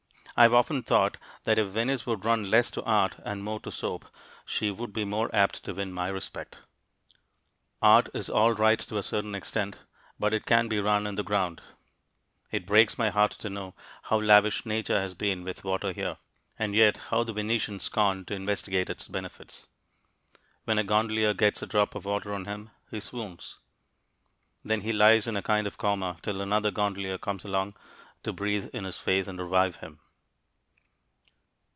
I 0.37 0.43
have 0.45 0.53
often 0.55 0.81
thought 0.81 1.17
that 1.43 1.59
if 1.59 1.67
Venice 1.69 2.07
would 2.07 2.25
run 2.25 2.49
less 2.49 2.71
to 2.71 2.81
art 2.83 3.17
and 3.23 3.43
more 3.43 3.59
to 3.59 3.71
soap, 3.71 4.05
she 4.43 4.71
would 4.71 4.91
be 4.91 5.05
more 5.05 5.29
apt 5.35 5.63
to 5.65 5.73
win 5.73 5.93
my 5.93 6.07
respect. 6.07 6.57
Art 7.79 8.09
is 8.15 8.27
all 8.27 8.53
right 8.53 8.79
to 8.79 8.97
a 8.97 9.03
certain 9.03 9.35
extent, 9.35 9.75
but 10.17 10.33
it 10.33 10.47
can 10.47 10.67
be 10.67 10.79
run 10.79 11.05
in 11.05 11.13
the 11.13 11.21
ground. 11.23 11.61
It 12.49 12.65
breaks 12.65 12.97
my 12.97 13.11
heart 13.11 13.31
to 13.33 13.51
know 13.51 13.75
how 14.03 14.19
lavish 14.19 14.65
nature 14.65 14.99
has 14.99 15.13
been 15.13 15.43
with 15.43 15.63
water 15.63 15.91
here, 15.91 16.17
and 16.57 16.73
yet 16.73 16.97
how 17.09 17.23
the 17.23 17.33
Venetians 17.33 17.83
scorn 17.83 18.25
to 18.25 18.33
investigate 18.33 18.89
its 18.89 19.07
benefits. 19.07 19.67
When 20.63 20.79
a 20.79 20.83
gondolier 20.83 21.35
gets 21.35 21.61
a 21.61 21.67
drop 21.67 21.93
of 21.93 22.05
water 22.05 22.33
on 22.33 22.45
him, 22.45 22.71
he 22.89 22.99
swoons. 22.99 23.59
Then 24.65 24.81
he 24.81 24.91
lies 24.93 25.27
in 25.27 25.37
a 25.37 25.43
kind 25.43 25.67
of 25.67 25.77
coma 25.77 26.17
till 26.23 26.41
another 26.41 26.71
gondolier 26.71 27.19
comes 27.19 27.45
along 27.45 27.75
to 28.23 28.33
breathe 28.33 28.73
in 28.73 28.85
his 28.85 28.97
face 28.97 29.27
and 29.27 29.37
revive 29.37 29.75
him. 29.75 29.99